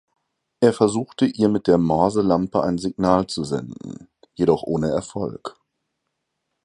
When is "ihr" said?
1.27-1.47